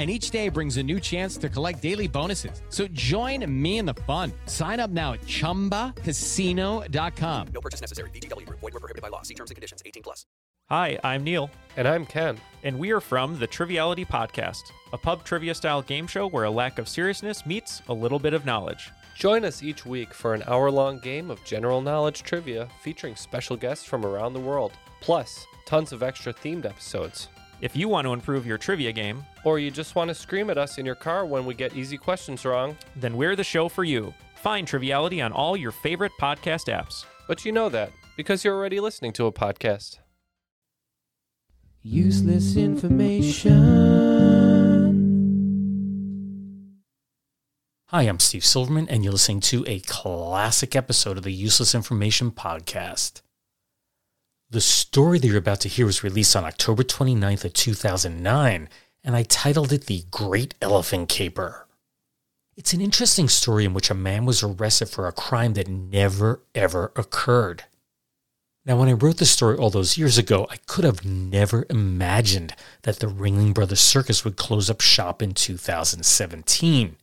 and 0.00 0.08
each 0.10 0.30
day 0.30 0.48
brings 0.48 0.78
a 0.78 0.82
new 0.82 0.98
chance 0.98 1.36
to 1.36 1.50
collect 1.50 1.82
daily 1.82 2.08
bonuses. 2.08 2.62
So 2.70 2.88
join 2.88 3.44
me 3.62 3.76
in 3.76 3.84
the 3.84 3.92
fun. 4.08 4.32
Sign 4.46 4.80
up 4.80 4.88
now 4.90 5.12
at 5.12 5.20
ChumbaCasino.com. 5.20 7.48
No 7.52 7.60
purchase 7.60 7.82
necessary. 7.82 8.08
VGW. 8.10 8.48
Void 8.48 8.62
were 8.72 8.80
prohibited 8.80 9.02
by 9.02 9.08
law. 9.08 9.20
See 9.20 9.34
terms 9.34 9.50
and 9.50 9.56
conditions. 9.56 9.82
18 9.84 10.02
plus. 10.02 10.24
Hi, 10.70 10.98
I'm 11.04 11.24
Neil, 11.24 11.50
And 11.76 11.86
I'm 11.86 12.06
Ken. 12.06 12.38
and 12.62 12.78
we 12.78 12.92
are 12.92 13.00
from 13.00 13.38
the 13.38 13.46
Triviality 13.46 14.04
Podcast, 14.04 14.62
a 14.92 14.98
pub 14.98 15.24
trivia 15.24 15.54
style 15.54 15.82
game 15.82 16.06
show 16.06 16.28
where 16.28 16.44
a 16.44 16.50
lack 16.50 16.78
of 16.78 16.88
seriousness 16.88 17.44
meets 17.44 17.82
a 17.88 17.92
little 17.92 18.20
bit 18.20 18.34
of 18.34 18.46
knowledge. 18.46 18.90
Join 19.16 19.44
us 19.44 19.62
each 19.64 19.84
week 19.84 20.14
for 20.14 20.32
an 20.32 20.44
hour 20.46 20.70
long 20.70 21.00
game 21.00 21.28
of 21.30 21.44
general 21.44 21.82
knowledge 21.82 22.22
trivia 22.22 22.68
featuring 22.82 23.16
special 23.16 23.56
guests 23.56 23.84
from 23.84 24.06
around 24.06 24.32
the 24.32 24.40
world, 24.40 24.72
plus 25.00 25.44
tons 25.66 25.92
of 25.92 26.02
extra 26.04 26.32
themed 26.32 26.64
episodes. 26.64 27.28
If 27.60 27.76
you 27.76 27.88
want 27.88 28.06
to 28.06 28.12
improve 28.14 28.46
your 28.46 28.56
trivia 28.58 28.90
game, 28.92 29.24
Or 29.44 29.58
you 29.58 29.70
just 29.70 29.94
want 29.94 30.08
to 30.08 30.14
scream 30.14 30.48
at 30.50 30.58
us 30.58 30.78
in 30.78 30.86
your 30.86 30.94
car 30.94 31.24
when 31.26 31.44
we 31.46 31.54
get 31.54 31.76
easy 31.76 31.96
questions 31.98 32.44
wrong, 32.44 32.76
then 32.96 33.16
we're 33.16 33.36
the 33.36 33.44
show 33.44 33.68
for 33.68 33.84
you. 33.84 34.12
Find 34.36 34.66
Triviality 34.66 35.20
on 35.20 35.32
all 35.32 35.56
your 35.56 35.72
favorite 35.72 36.12
podcast 36.20 36.72
apps. 36.72 37.04
but 37.28 37.44
you 37.44 37.52
know 37.52 37.68
that 37.68 37.92
because 38.16 38.44
you're 38.44 38.54
already 38.56 38.80
listening 38.80 39.12
to 39.12 39.26
a 39.26 39.32
podcast. 39.32 39.98
Useless 41.82 42.56
information. 42.56 43.56
Hi, 47.86 48.02
I'm 48.02 48.18
Steve 48.20 48.44
Silverman, 48.44 48.88
and 48.88 49.02
you're 49.04 49.12
listening 49.12 49.40
to 49.40 49.64
a 49.66 49.80
classic 49.80 50.74
episode 50.76 51.16
of 51.18 51.24
the 51.24 51.32
Useless 51.32 51.74
Information 51.74 52.30
Podcast. 52.30 53.20
The 54.52 54.60
story 54.60 55.20
that 55.20 55.28
you're 55.28 55.38
about 55.38 55.60
to 55.60 55.68
hear 55.68 55.86
was 55.86 56.02
released 56.02 56.34
on 56.34 56.44
October 56.44 56.82
29th 56.82 57.44
of 57.44 57.52
2009, 57.52 58.68
and 59.04 59.16
I 59.16 59.22
titled 59.22 59.72
it 59.72 59.86
The 59.86 60.02
Great 60.10 60.56
Elephant 60.60 61.08
Caper. 61.08 61.68
It's 62.56 62.72
an 62.72 62.80
interesting 62.80 63.28
story 63.28 63.64
in 63.64 63.74
which 63.74 63.90
a 63.90 63.94
man 63.94 64.24
was 64.24 64.42
arrested 64.42 64.88
for 64.88 65.06
a 65.06 65.12
crime 65.12 65.52
that 65.52 65.68
never 65.68 66.42
ever 66.52 66.90
occurred. 66.96 67.62
Now, 68.66 68.76
when 68.76 68.88
I 68.88 68.94
wrote 68.94 69.18
the 69.18 69.24
story 69.24 69.56
all 69.56 69.70
those 69.70 69.96
years 69.96 70.18
ago, 70.18 70.48
I 70.50 70.56
could 70.66 70.84
have 70.84 71.04
never 71.04 71.64
imagined 71.70 72.56
that 72.82 72.98
the 72.98 73.06
Ringling 73.06 73.54
Brothers 73.54 73.80
Circus 73.80 74.24
would 74.24 74.36
close 74.36 74.68
up 74.68 74.80
shop 74.80 75.22
in 75.22 75.32
2017. 75.32 76.96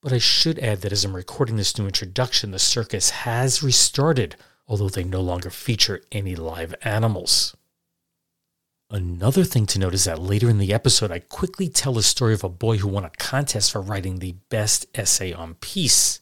But 0.00 0.12
I 0.12 0.18
should 0.18 0.60
add 0.60 0.82
that 0.82 0.92
as 0.92 1.04
I'm 1.04 1.16
recording 1.16 1.56
this 1.56 1.76
new 1.76 1.86
introduction, 1.86 2.52
the 2.52 2.60
circus 2.60 3.10
has 3.10 3.60
restarted, 3.60 4.36
although 4.66 4.88
they 4.88 5.04
no 5.04 5.20
longer 5.20 5.50
feature 5.50 6.02
any 6.12 6.34
live 6.34 6.74
animals. 6.82 7.56
Another 8.90 9.44
thing 9.44 9.66
to 9.66 9.78
note 9.78 9.94
is 9.94 10.04
that 10.04 10.20
later 10.20 10.48
in 10.48 10.58
the 10.58 10.72
episode, 10.72 11.10
I 11.10 11.18
quickly 11.18 11.68
tell 11.68 11.94
the 11.94 12.02
story 12.02 12.34
of 12.34 12.44
a 12.44 12.48
boy 12.48 12.76
who 12.76 12.88
won 12.88 13.04
a 13.04 13.10
contest 13.18 13.72
for 13.72 13.80
writing 13.80 14.18
the 14.18 14.36
best 14.50 14.86
essay 14.94 15.32
on 15.32 15.54
peace. 15.54 16.20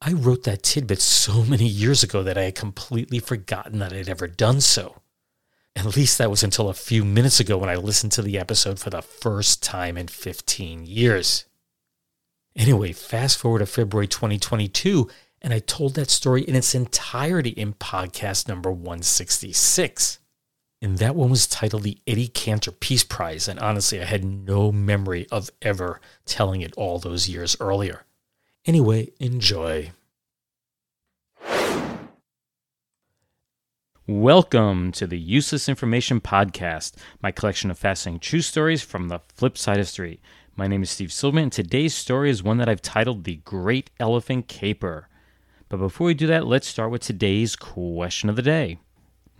I 0.00 0.12
wrote 0.12 0.44
that 0.44 0.62
tidbit 0.62 1.00
so 1.00 1.42
many 1.48 1.66
years 1.66 2.02
ago 2.02 2.22
that 2.22 2.38
I 2.38 2.44
had 2.44 2.54
completely 2.54 3.18
forgotten 3.18 3.78
that 3.80 3.92
I'd 3.92 4.08
ever 4.08 4.26
done 4.26 4.60
so. 4.60 5.02
At 5.74 5.96
least 5.96 6.16
that 6.16 6.30
was 6.30 6.42
until 6.42 6.70
a 6.70 6.74
few 6.74 7.04
minutes 7.04 7.40
ago 7.40 7.58
when 7.58 7.68
I 7.68 7.74
listened 7.74 8.12
to 8.12 8.22
the 8.22 8.38
episode 8.38 8.78
for 8.78 8.88
the 8.88 9.02
first 9.02 9.62
time 9.62 9.98
in 9.98 10.08
15 10.08 10.86
years. 10.86 11.44
Anyway, 12.56 12.92
fast 12.92 13.36
forward 13.36 13.58
to 13.58 13.66
February 13.66 14.06
2022, 14.06 15.10
and 15.46 15.54
I 15.54 15.60
told 15.60 15.94
that 15.94 16.10
story 16.10 16.42
in 16.42 16.56
its 16.56 16.74
entirety 16.74 17.50
in 17.50 17.74
podcast 17.74 18.48
number 18.48 18.68
166. 18.68 20.18
And 20.82 20.98
that 20.98 21.14
one 21.14 21.30
was 21.30 21.46
titled 21.46 21.84
the 21.84 21.98
Eddie 22.04 22.26
Cantor 22.26 22.72
Peace 22.72 23.04
Prize, 23.04 23.46
and 23.46 23.60
honestly, 23.60 24.02
I 24.02 24.06
had 24.06 24.24
no 24.24 24.72
memory 24.72 25.28
of 25.30 25.50
ever 25.62 26.00
telling 26.24 26.62
it 26.62 26.74
all 26.76 26.98
those 26.98 27.28
years 27.28 27.56
earlier. 27.60 28.02
Anyway, 28.64 29.12
enjoy. 29.20 29.92
Welcome 34.08 34.90
to 34.92 35.06
the 35.06 35.16
Useless 35.16 35.68
Information 35.68 36.20
Podcast, 36.20 36.94
my 37.22 37.30
collection 37.30 37.70
of 37.70 37.78
fascinating 37.78 38.18
true 38.18 38.40
stories 38.40 38.82
from 38.82 39.06
the 39.06 39.20
flip 39.32 39.56
side 39.56 39.76
of 39.76 39.82
history. 39.82 40.20
My 40.56 40.66
name 40.66 40.82
is 40.82 40.90
Steve 40.90 41.12
Silverman, 41.12 41.44
and 41.44 41.52
today's 41.52 41.94
story 41.94 42.30
is 42.30 42.42
one 42.42 42.56
that 42.58 42.68
I've 42.68 42.82
titled 42.82 43.22
The 43.22 43.36
Great 43.44 43.90
Elephant 44.00 44.48
Caper. 44.48 45.08
But 45.68 45.78
before 45.78 46.06
we 46.06 46.14
do 46.14 46.28
that, 46.28 46.46
let's 46.46 46.68
start 46.68 46.90
with 46.90 47.02
today's 47.02 47.56
question 47.56 48.28
of 48.28 48.36
the 48.36 48.42
day. 48.42 48.78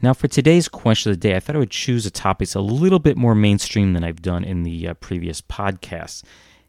Now, 0.02 0.12
for 0.12 0.28
today's 0.28 0.68
question 0.68 1.10
of 1.10 1.18
the 1.18 1.28
day, 1.28 1.36
I 1.36 1.40
thought 1.40 1.56
I 1.56 1.60
would 1.60 1.70
choose 1.70 2.04
a 2.04 2.10
topic 2.10 2.48
that's 2.48 2.54
a 2.54 2.60
little 2.60 2.98
bit 2.98 3.16
more 3.16 3.34
mainstream 3.34 3.92
than 3.92 4.04
I've 4.04 4.22
done 4.22 4.44
in 4.44 4.62
the 4.62 4.88
uh, 4.88 4.94
previous 4.94 5.40
podcasts. 5.40 6.22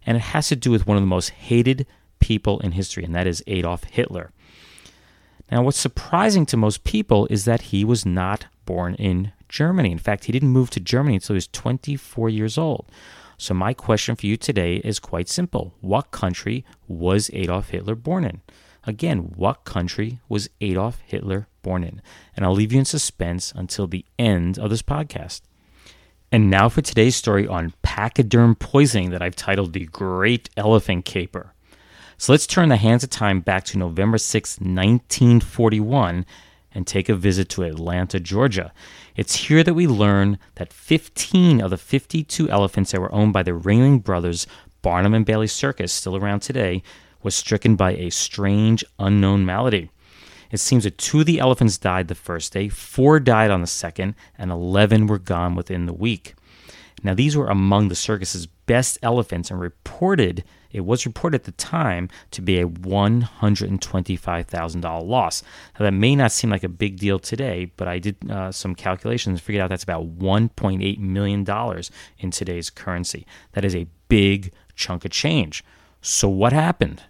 And 0.06 0.16
it 0.16 0.22
has 0.22 0.48
to 0.50 0.56
do 0.56 0.72
with 0.72 0.88
one 0.88 0.96
of 0.96 1.04
the 1.04 1.08
most 1.08 1.32
hated 1.32 1.88
people 2.20 2.60
in 2.60 2.74
history, 2.74 3.04
and 3.04 3.14
that 3.16 3.28
is 3.28 3.44
Adolf 3.48 3.84
Hitler. 3.86 4.32
Now, 5.52 5.64
what's 5.64 5.78
surprising 5.78 6.46
to 6.48 6.58
most 6.58 6.84
people 6.84 7.28
is 7.30 7.46
that 7.46 7.62
he 7.62 7.84
was 7.84 8.06
not 8.06 8.46
born 8.66 8.96
in 8.96 9.34
Germany. 9.50 9.92
In 9.92 9.98
fact, 9.98 10.26
he 10.26 10.32
didn't 10.32 10.50
move 10.50 10.70
to 10.72 10.80
Germany 10.80 11.16
until 11.16 11.34
he 11.34 11.38
was 11.38 11.48
24 11.48 12.30
years 12.30 12.58
old. 12.58 12.90
So, 13.38 13.54
my 13.54 13.74
question 13.74 14.16
for 14.16 14.26
you 14.26 14.38
today 14.38 14.78
is 14.78 15.00
quite 15.00 15.28
simple 15.28 15.74
What 15.82 16.12
country 16.12 16.64
was 16.88 17.30
Adolf 17.34 17.70
Hitler 17.70 17.96
born 17.96 18.24
in? 18.24 18.42
Again, 18.88 19.34
what 19.36 19.66
country 19.66 20.22
was 20.30 20.50
Adolf 20.62 21.02
Hitler 21.06 21.50
born 21.62 21.84
in? 21.84 22.02
And 22.36 22.46
I'll 22.46 22.54
leave 22.54 22.72
you 22.72 22.80
in 22.80 22.86
suspense 22.86 23.52
until 23.54 23.86
the 23.86 24.06
end 24.18 24.58
of 24.58 24.70
this 24.70 24.82
podcast. 24.82 25.42
And 26.32 26.50
now 26.50 26.70
for 26.70 26.82
today's 26.82 27.18
story 27.18 27.46
on 27.46 27.74
pachyderm 27.82 28.56
poisoning 28.56 29.10
that 29.10 29.22
I've 29.22 29.36
titled 29.36 29.74
The 29.74 29.86
Great 29.88 30.50
Elephant 30.56 31.04
Caper. 31.04 31.54
So 32.18 32.32
let's 32.32 32.48
turn 32.48 32.70
the 32.70 32.78
hands 32.78 33.04
of 33.04 33.10
time 33.10 33.42
back 33.42 33.66
to 33.66 33.78
November 33.78 34.18
6, 34.18 34.60
1941, 34.60 36.26
and 36.72 36.88
take 36.88 37.10
a 37.10 37.16
visit 37.16 37.50
to 37.50 37.64
Atlanta, 37.64 38.22
Georgia. 38.22 38.72
It's 39.18 39.36
here 39.36 39.64
that 39.64 39.74
we 39.74 39.86
learn 39.86 40.40
that 40.56 40.72
15 40.72 41.60
of 41.60 41.72
the 41.72 41.78
52 41.78 42.50
elephants 42.50 42.92
that 42.92 43.02
were 43.02 43.14
owned 43.14 43.34
by 43.34 43.44
the 43.44 43.52
Ringling 43.52 44.02
Brothers 44.02 44.48
Barnum 44.82 45.14
and 45.14 45.26
Bailey 45.26 45.48
Circus, 45.48 45.92
still 45.92 46.16
around 46.16 46.40
today, 46.40 46.82
was 47.24 47.36
stricken 47.36 47.76
by 47.76 47.94
a 47.94 48.10
strange 48.10 48.84
unknown 49.00 49.46
malady. 49.46 49.90
It 50.52 50.60
seems 50.60 50.84
that 50.86 50.98
two 50.98 51.22
of 51.22 51.26
the 51.26 51.40
elephants 51.40 51.78
died 51.78 52.08
the 52.08 52.16
first 52.16 52.54
day, 52.54 52.70
four 52.70 53.20
died 53.20 53.52
on 53.52 53.60
the 53.62 53.68
second, 53.68 54.16
and 54.38 54.52
11 54.52 55.08
were 55.08 55.20
gone 55.20 55.56
within 55.56 55.86
the 55.86 55.94
week. 55.94 56.36
Now, 57.04 57.14
these 57.14 57.38
were 57.38 57.48
among 57.48 57.90
the 57.90 57.96
circus's 57.96 58.48
best 58.48 58.98
elephants 59.04 59.52
and 59.52 59.60
reported, 59.60 60.44
it 60.72 60.80
was 60.82 61.06
reported 61.06 61.42
at 61.42 61.46
the 61.46 61.52
time 61.52 62.10
to 62.32 62.42
be 62.42 62.60
a 62.60 62.68
$125,000 62.68 65.08
loss. 65.08 65.44
Now, 65.80 65.86
that 65.86 65.94
may 65.94 66.16
not 66.16 66.32
seem 66.32 66.50
like 66.50 66.64
a 66.64 66.70
big 66.70 66.98
deal 66.98 67.20
today, 67.20 67.72
but 67.78 67.88
I 67.88 68.00
did 68.00 68.16
uh, 68.30 68.52
some 68.52 68.74
calculations 68.74 69.34
and 69.34 69.42
figured 69.42 69.62
out 69.62 69.70
that's 69.70 69.84
about 69.84 70.18
$1.8 70.18 70.98
million 71.00 71.46
in 72.20 72.32
today's 72.32 72.72
currency. 72.72 73.28
That 73.54 73.64
is 73.64 73.76
a 73.76 73.86
big 74.10 74.52
chunk 74.76 75.06
of 75.06 75.12
change. 75.12 75.64
So, 76.02 76.30
what 76.30 76.54
happened? 76.54 77.04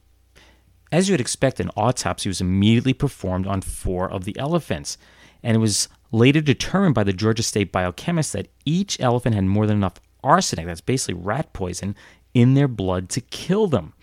As 0.92 1.10
you 1.10 1.14
would 1.14 1.22
expect, 1.22 1.60
an 1.60 1.72
autopsy 1.76 2.30
was 2.30 2.42
immediately 2.42 2.94
performed 2.94 3.46
on 3.46 3.62
four 3.62 4.10
of 4.10 4.24
the 4.24 4.38
elephants, 4.38 4.98
and 5.44 5.56
it 5.56 5.60
was 5.60 5.90
later 6.12 6.42
determined 6.42 6.96
by 6.96 7.04
the 7.04 7.14
Georgia 7.14 7.44
State 7.44 7.72
biochemist 7.72 8.34
that 8.34 8.50
each 8.66 9.00
elephant 9.00 9.36
had 9.36 9.44
more 9.46 9.68
than 9.68 9.78
enough 9.78 10.00
arsenic, 10.24 10.66
that's 10.66 10.82
basically 10.82 11.16
rat 11.16 11.52
poison, 11.54 11.96
in 12.34 12.54
their 12.54 12.68
blood 12.68 13.10
to 13.10 13.22
kill 13.22 13.68
them. 13.68 13.94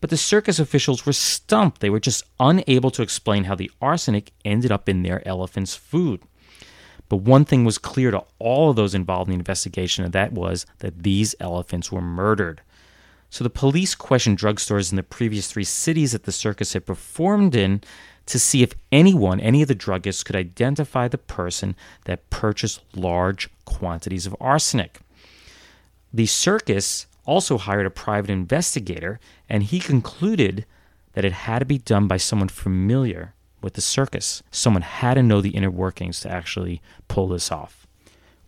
But 0.00 0.10
the 0.10 0.16
circus 0.16 0.58
officials 0.58 1.06
were 1.06 1.12
stumped. 1.12 1.80
They 1.80 1.90
were 1.90 2.00
just 2.00 2.24
unable 2.40 2.90
to 2.90 3.02
explain 3.02 3.44
how 3.44 3.54
the 3.54 3.70
arsenic 3.80 4.32
ended 4.44 4.72
up 4.72 4.88
in 4.88 5.02
their 5.02 5.26
elephant's 5.26 5.76
food. 5.76 6.22
But 7.08 7.18
one 7.18 7.44
thing 7.44 7.64
was 7.64 7.78
clear 7.78 8.10
to 8.10 8.24
all 8.38 8.70
of 8.70 8.76
those 8.76 8.94
involved 8.94 9.28
in 9.28 9.32
the 9.34 9.38
investigation, 9.38 10.04
and 10.04 10.12
that 10.12 10.32
was 10.32 10.66
that 10.78 11.04
these 11.04 11.34
elephants 11.38 11.92
were 11.92 12.00
murdered. 12.00 12.62
So 13.32 13.42
the 13.42 13.48
police 13.48 13.94
questioned 13.94 14.36
drugstores 14.36 14.92
in 14.92 14.96
the 14.96 15.02
previous 15.02 15.50
three 15.50 15.64
cities 15.64 16.12
that 16.12 16.24
the 16.24 16.32
circus 16.32 16.74
had 16.74 16.84
performed 16.84 17.54
in 17.54 17.80
to 18.26 18.38
see 18.38 18.62
if 18.62 18.74
anyone, 18.92 19.40
any 19.40 19.62
of 19.62 19.68
the 19.68 19.74
druggists, 19.74 20.22
could 20.22 20.36
identify 20.36 21.08
the 21.08 21.16
person 21.16 21.74
that 22.04 22.28
purchased 22.28 22.82
large 22.94 23.48
quantities 23.64 24.26
of 24.26 24.36
arsenic. 24.38 25.00
The 26.12 26.26
circus 26.26 27.06
also 27.24 27.56
hired 27.56 27.86
a 27.86 27.90
private 27.90 28.28
investigator, 28.28 29.18
and 29.48 29.62
he 29.62 29.80
concluded 29.80 30.66
that 31.14 31.24
it 31.24 31.32
had 31.32 31.60
to 31.60 31.64
be 31.64 31.78
done 31.78 32.06
by 32.06 32.18
someone 32.18 32.48
familiar 32.48 33.32
with 33.62 33.72
the 33.72 33.80
circus. 33.80 34.42
Someone 34.50 34.82
had 34.82 35.14
to 35.14 35.22
know 35.22 35.40
the 35.40 35.56
inner 35.56 35.70
workings 35.70 36.20
to 36.20 36.30
actually 36.30 36.82
pull 37.08 37.28
this 37.28 37.50
off. 37.50 37.86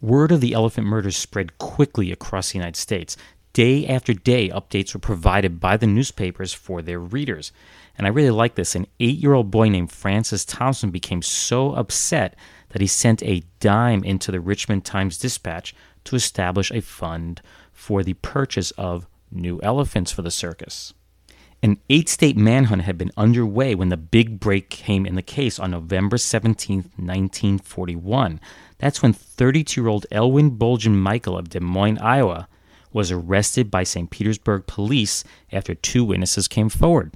Word 0.03 0.33
of 0.33 0.43
the 0.43 0.53
elephant 0.53 0.87
murders 0.87 1.17
spread 1.17 1.57
quickly 1.57 2.13
across 2.13 2.53
the 2.53 2.59
United 2.59 2.77
States. 2.77 3.17
Day 3.55 3.87
after 3.87 4.13
day, 4.13 4.49
updates 4.49 4.95
were 4.95 5.01
provided 5.01 5.61
by 5.61 5.77
the 5.77 5.87
newspapers 5.87 6.53
for 6.53 6.83
their 6.83 6.99
readers. 6.99 7.53
And 7.97 8.05
I 8.05 8.11
really 8.11 8.33
like 8.33 8.57
this. 8.57 8.75
An 8.75 8.89
eight 8.99 9.19
year 9.19 9.33
old 9.33 9.53
boy 9.53 9.69
named 9.69 9.93
Francis 9.93 10.45
Thompson 10.45 10.91
became 10.91 11.23
so 11.23 11.73
upset 11.73 12.35
that 12.71 12.81
he 12.81 12.89
sent 12.89 13.23
a 13.23 13.45
dime 13.61 14.03
into 14.03 14.33
the 14.33 14.41
Richmond 14.41 14.85
Times 14.85 15.19
Dispatch 15.19 15.73
to 16.03 16.17
establish 16.17 16.73
a 16.73 16.83
fund 16.83 17.41
for 17.73 18.03
the 18.03 18.15
purchase 18.15 18.73
of 18.73 19.07
new 19.31 19.61
elephants 19.63 20.11
for 20.11 20.23
the 20.23 20.33
circus. 20.33 20.93
An 21.63 21.79
eight 21.89 22.09
state 22.09 22.37
manhunt 22.37 22.83
had 22.83 22.99
been 22.99 23.13
underway 23.17 23.77
when 23.77 23.89
the 23.89 23.97
big 23.97 24.41
break 24.41 24.69
came 24.69 25.07
in 25.07 25.15
the 25.15 25.23
case 25.23 25.61
on 25.61 25.71
November 25.71 26.19
17, 26.19 26.91
1941. 26.97 28.41
That's 28.79 29.01
when 29.01 29.13
32 29.13 29.81
year 29.81 29.89
old 29.89 30.07
Elwin 30.11 30.59
Bolgen 30.59 30.97
Michael 30.97 31.39
of 31.39 31.51
Des 31.51 31.61
Moines, 31.61 31.99
Iowa, 31.99 32.49
was 32.95 33.13
arrested 33.13 33.71
by 33.71 33.83
St. 33.83 34.09
Petersburg 34.09 34.67
police 34.67 35.23
after 35.53 35.75
two 35.75 36.05
witnesses 36.05 36.49
came 36.49 36.71
forward. 36.71 37.13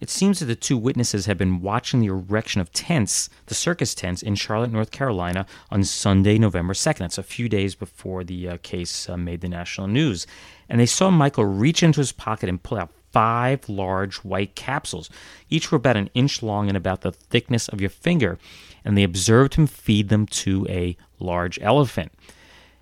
It 0.00 0.10
seems 0.10 0.40
that 0.40 0.46
the 0.46 0.56
two 0.56 0.76
witnesses 0.76 1.26
had 1.26 1.38
been 1.38 1.60
watching 1.60 2.00
the 2.00 2.08
erection 2.08 2.60
of 2.60 2.72
tents, 2.72 3.30
the 3.46 3.54
circus 3.54 3.94
tents, 3.94 4.22
in 4.22 4.34
Charlotte, 4.34 4.72
North 4.72 4.90
Carolina 4.90 5.46
on 5.70 5.84
Sunday, 5.84 6.36
November 6.36 6.74
2nd. 6.74 6.98
That's 6.98 7.18
a 7.18 7.22
few 7.22 7.48
days 7.48 7.74
before 7.74 8.24
the 8.24 8.48
uh, 8.48 8.58
case 8.62 9.08
uh, 9.08 9.16
made 9.16 9.40
the 9.40 9.48
national 9.48 9.86
news. 9.86 10.26
And 10.68 10.80
they 10.80 10.86
saw 10.86 11.10
Michael 11.10 11.44
reach 11.44 11.82
into 11.82 12.00
his 12.00 12.12
pocket 12.12 12.48
and 12.48 12.62
pull 12.62 12.78
out 12.78 12.90
five 13.12 13.68
large 13.68 14.16
white 14.16 14.56
capsules. 14.56 15.08
Each 15.48 15.70
were 15.70 15.76
about 15.76 15.96
an 15.96 16.10
inch 16.14 16.42
long 16.42 16.68
and 16.68 16.76
about 16.76 17.02
the 17.02 17.12
thickness 17.12 17.68
of 17.68 17.80
your 17.80 17.90
finger. 17.90 18.38
And 18.84 18.98
they 18.98 19.04
observed 19.04 19.54
him 19.54 19.66
feed 19.66 20.08
them 20.08 20.26
to 20.26 20.66
a 20.68 20.96
large 21.20 21.58
elephant. 21.62 22.12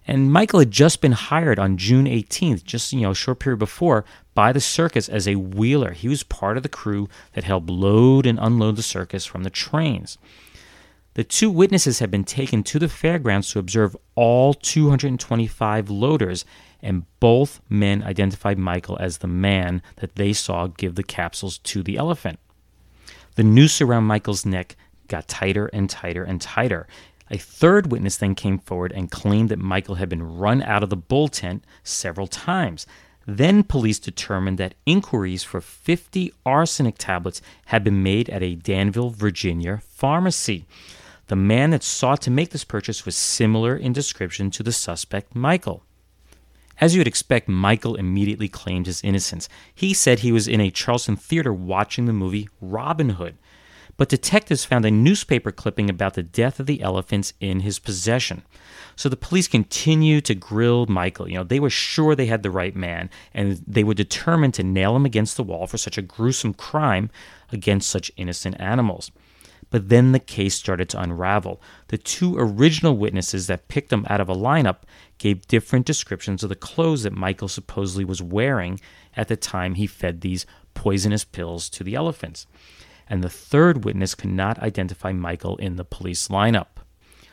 And 0.06 0.32
Michael 0.32 0.58
had 0.58 0.70
just 0.70 1.00
been 1.00 1.12
hired 1.12 1.58
on 1.58 1.76
June 1.76 2.06
18th, 2.06 2.64
just 2.64 2.93
you 2.93 3.02
know, 3.02 3.12
a 3.12 3.14
short 3.14 3.38
period 3.38 3.58
before, 3.58 4.04
by 4.34 4.52
the 4.52 4.60
circus 4.60 5.08
as 5.08 5.28
a 5.28 5.37
wheeler. 5.37 5.93
He 5.93 6.08
was 6.08 6.22
part 6.25 6.56
of 6.56 6.62
the 6.62 6.69
crew 6.69 7.08
that 7.34 7.44
helped 7.44 7.70
load 7.70 8.26
and 8.26 8.38
unload 8.40 8.76
the 8.76 8.82
circus 8.82 9.25
from 9.25 9.44
the 9.44 9.50
trains. 9.50 10.19
The 11.14 11.25
two 11.25 11.50
witnesses 11.50 11.99
had 11.99 12.10
been 12.10 12.25
taken 12.25 12.62
to 12.64 12.78
the 12.78 12.88
fairgrounds 12.88 13.50
to 13.50 13.58
observe 13.58 13.96
all 14.14 14.54
225 14.54 15.90
loaders, 15.90 16.44
and 16.81 17.04
both 17.20 17.60
men 17.69 18.02
identified 18.02 18.58
Michael 18.58 18.96
as 18.99 19.19
the 19.19 19.26
man 19.28 19.82
that 19.96 20.16
they 20.16 20.32
saw 20.32 20.69
give 20.69 20.94
the 20.94 21.02
capsules 21.02 21.58
to 21.58 21.82
the 21.82 21.96
elephant. 21.96 22.40
The 23.34 23.43
noose 23.43 23.81
around 23.81 24.04
Michael's 24.04 24.46
neck 24.46 24.76
got 25.08 25.28
tighter 25.28 25.66
and 25.66 25.90
tighter 25.90 26.25
and 26.25 26.40
tighter. 26.40 26.87
A 27.32 27.38
third 27.38 27.90
witness 27.90 28.19
then 28.19 28.34
came 28.34 28.58
forward 28.58 28.93
and 28.93 29.11
claimed 29.11 29.49
that 29.49 29.58
Michael 29.58 29.94
had 29.94 30.11
been 30.11 30.37
run 30.37 30.62
out 30.62 30.82
of 30.82 30.90
the 30.90 30.96
bull 30.96 31.29
tent 31.29 31.64
several 31.82 32.26
times. 32.26 32.87
Then 33.26 33.62
police 33.62 33.99
determined 33.99 34.58
that 34.58 34.75
inquiries 34.84 35.43
for 35.43 35.62
50 35.62 36.31
arsenic 36.44 36.96
tablets 36.99 37.40
had 37.67 37.82
been 37.82 38.02
made 38.02 38.29
at 38.29 38.43
a 38.43 38.56
Danville, 38.56 39.08
Virginia 39.08 39.81
pharmacy. 39.82 40.67
The 41.29 41.37
man 41.37 41.70
that 41.70 41.82
sought 41.82 42.20
to 42.23 42.31
make 42.31 42.50
this 42.50 42.64
purchase 42.64 43.06
was 43.06 43.17
similar 43.17 43.75
in 43.75 43.94
description 43.94 44.50
to 44.50 44.62
the 44.62 44.73
suspect, 44.73 45.35
Michael. 45.35 45.85
As 46.82 46.94
you 46.94 47.00
would 47.00 47.08
expect, 47.08 47.49
Michael 47.49 47.94
immediately 47.94 48.49
claimed 48.49 48.87
his 48.87 49.02
innocence. 49.02 49.49
He 49.75 49.94
said 49.94 50.19
he 50.19 50.32
was 50.32 50.49
in 50.49 50.61
a 50.61 50.70
Charleston 50.70 51.17
theater 51.17 51.52
watching 51.52 52.05
the 52.05 52.12
movie 52.12 52.50
Robin 52.61 53.11
Hood 53.11 53.38
but 54.02 54.08
detectives 54.08 54.64
found 54.64 54.84
a 54.84 54.90
newspaper 54.90 55.52
clipping 55.52 55.88
about 55.88 56.14
the 56.14 56.25
death 56.25 56.58
of 56.58 56.66
the 56.66 56.82
elephants 56.82 57.34
in 57.38 57.60
his 57.60 57.78
possession. 57.78 58.43
So 58.96 59.08
the 59.08 59.16
police 59.16 59.46
continued 59.46 60.25
to 60.25 60.34
grill 60.34 60.87
Michael. 60.87 61.28
You 61.28 61.37
know, 61.37 61.44
they 61.44 61.60
were 61.60 61.70
sure 61.70 62.16
they 62.16 62.26
had 62.26 62.43
the 62.43 62.50
right 62.50 62.75
man, 62.75 63.10
and 63.32 63.62
they 63.64 63.84
were 63.84 63.94
determined 63.94 64.54
to 64.54 64.64
nail 64.64 64.96
him 64.96 65.04
against 65.04 65.37
the 65.37 65.44
wall 65.44 65.69
for 65.69 65.78
such 65.78 65.99
a 65.99 66.02
gruesome 66.02 66.52
crime 66.52 67.10
against 67.52 67.88
such 67.88 68.10
innocent 68.16 68.60
animals. 68.60 69.12
But 69.70 69.88
then 69.88 70.10
the 70.10 70.19
case 70.19 70.56
started 70.56 70.88
to 70.88 71.00
unravel. 71.00 71.62
The 71.87 71.96
two 71.96 72.37
original 72.37 72.96
witnesses 72.96 73.46
that 73.46 73.69
picked 73.69 73.93
him 73.93 74.04
out 74.10 74.20
of 74.20 74.28
a 74.28 74.34
lineup 74.34 74.78
gave 75.19 75.46
different 75.46 75.87
descriptions 75.87 76.43
of 76.43 76.49
the 76.49 76.56
clothes 76.56 77.04
that 77.04 77.12
Michael 77.12 77.46
supposedly 77.46 78.04
was 78.04 78.20
wearing 78.20 78.81
at 79.16 79.28
the 79.28 79.37
time 79.37 79.76
he 79.76 79.87
fed 79.87 80.22
these 80.22 80.44
poisonous 80.75 81.22
pills 81.22 81.69
to 81.69 81.84
the 81.84 81.94
elephants 81.94 82.49
and 83.12 83.23
the 83.23 83.29
third 83.29 83.85
witness 83.85 84.14
could 84.14 84.31
not 84.31 84.59
identify 84.61 85.12
Michael 85.12 85.59
in 85.59 85.76
the 85.76 85.85
police 85.85 86.29
lineup. 86.29 86.81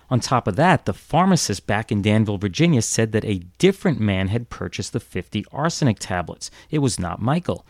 On 0.10 0.20
top 0.20 0.46
of 0.46 0.58
that, 0.58 0.86
the 0.86 0.92
pharmacist 0.92 1.68
back 1.68 1.90
in 1.90 2.02
Danville, 2.02 2.38
Virginia 2.38 2.82
said 2.82 3.14
that 3.14 3.24
a 3.24 3.46
different 3.60 3.98
man 3.98 4.28
had 4.28 4.50
purchased 4.50 4.92
the 4.92 5.00
50 5.00 5.46
arsenic 5.54 5.98
tablets. 5.98 6.52
It 6.70 6.80
was 6.80 7.00
not 7.00 7.22
Michael. 7.22 7.66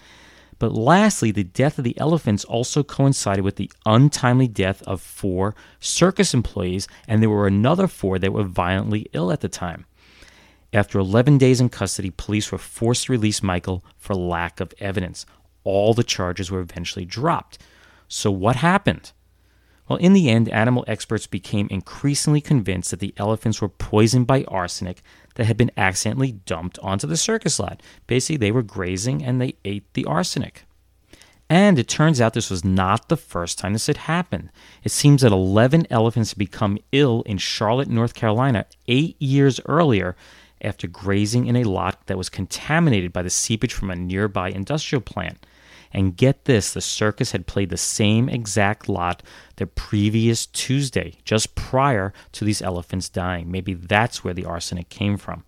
But 0.58 0.74
lastly, 0.74 1.30
the 1.30 1.44
death 1.44 1.78
of 1.78 1.84
the 1.84 1.96
elephants 2.00 2.44
also 2.46 2.82
coincided 2.82 3.46
with 3.46 3.58
the 3.58 3.72
untimely 3.86 4.48
death 4.48 4.82
of 4.88 5.02
four 5.02 5.54
circus 5.80 6.34
employees, 6.34 6.88
and 7.08 7.22
there 7.22 7.30
were 7.30 7.46
another 7.46 7.88
four 7.88 8.18
that 8.18 8.34
were 8.34 8.42
violently 8.42 9.06
ill 9.14 9.32
at 9.32 9.42
the 9.42 9.50
time. 9.50 9.86
After 10.74 10.98
11 10.98 11.38
days 11.38 11.62
in 11.62 11.70
custody, 11.70 12.10
police 12.10 12.52
were 12.52 12.58
forced 12.58 13.06
to 13.06 13.12
release 13.12 13.44
Michael 13.44 13.86
for 14.00 14.16
lack 14.16 14.60
of 14.60 14.74
evidence. 14.80 15.28
All 15.64 15.94
the 15.94 16.04
charges 16.04 16.50
were 16.50 16.60
eventually 16.60 17.06
dropped. 17.06 17.60
So, 18.10 18.32
what 18.32 18.58
happened? 18.58 19.14
Well, 19.88 19.98
in 19.98 20.14
the 20.14 20.30
end, 20.30 20.50
animal 20.50 20.84
experts 20.88 21.26
became 21.26 21.68
increasingly 21.72 22.42
convinced 22.42 22.92
that 22.92 23.00
the 23.00 23.14
elephants 23.18 23.62
were 23.62 23.70
poisoned 23.70 24.28
by 24.28 24.44
arsenic 24.44 25.02
that 25.36 25.46
had 25.46 25.58
been 25.58 25.72
accidentally 25.78 26.34
dumped 26.34 26.78
onto 26.80 27.08
the 27.08 27.18
circus 27.18 27.60
lot. 27.60 27.82
Basically, 28.06 28.38
they 28.38 28.52
were 28.52 28.62
grazing 28.62 29.24
and 29.24 29.40
they 29.40 29.56
ate 29.64 29.92
the 29.94 30.06
arsenic. 30.06 30.66
And 31.50 31.80
it 31.80 31.88
turns 31.88 32.22
out 32.22 32.34
this 32.34 32.52
was 32.52 32.64
not 32.64 33.10
the 33.10 33.18
first 33.18 33.58
time 33.58 33.74
this 33.74 33.88
had 33.88 33.98
happened. 33.98 34.52
It 34.84 34.92
seems 34.92 35.24
that 35.24 35.32
11 35.32 35.88
elephants 35.90 36.32
had 36.32 36.38
become 36.38 36.78
ill 36.92 37.24
in 37.24 37.40
Charlotte, 37.40 37.88
North 37.88 38.14
Carolina, 38.14 38.66
eight 38.88 39.20
years 39.20 39.60
earlier 39.66 40.16
after 40.62 40.88
grazing 40.88 41.48
in 41.48 41.56
a 41.56 41.64
lot 41.64 42.06
that 42.06 42.18
was 42.18 42.30
contaminated 42.30 43.12
by 43.12 43.24
the 43.24 43.30
seepage 43.32 43.74
from 43.74 43.90
a 43.90 43.96
nearby 43.96 44.50
industrial 44.50 45.02
plant. 45.02 45.44
And 45.92 46.16
get 46.16 46.46
this 46.46 46.74
the 46.74 46.82
circus 46.82 47.32
had 47.32 47.48
played 47.48 47.70
the 47.70 47.78
same 47.78 48.30
exact 48.30 48.88
lot 48.88 49.24
the 49.56 49.66
previous 49.66 50.46
Tuesday, 50.46 51.16
just 51.26 51.56
prior 51.56 52.14
to 52.34 52.46
these 52.46 52.62
elephants 52.62 53.10
dying. 53.10 53.52
Maybe 53.52 53.74
that's 53.74 54.24
where 54.24 54.34
the 54.34 54.46
arsenic 54.46 54.90
came 54.90 55.18
from. 55.18 55.44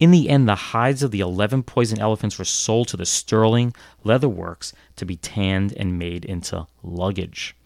In 0.00 0.10
the 0.12 0.28
end, 0.28 0.48
the 0.48 0.54
hides 0.54 1.02
of 1.02 1.10
the 1.10 1.20
11 1.20 1.64
poison 1.64 1.98
elephants 1.98 2.38
were 2.38 2.44
sold 2.44 2.88
to 2.88 2.96
the 2.96 3.06
Sterling 3.06 3.74
Leather 4.04 4.28
Works 4.28 4.72
to 4.96 5.04
be 5.04 5.16
tanned 5.16 5.72
and 5.76 5.98
made 5.98 6.24
into 6.24 6.66
luggage. 6.82 7.56